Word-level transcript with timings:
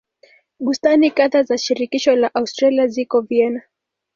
Bustani 0.59 1.11
kadhaa 1.11 1.43
za 1.43 1.57
shirikisho 1.57 2.15
la 2.15 2.31
Austria 2.35 2.87
ziko 2.87 3.21
Vienna. 3.21 3.61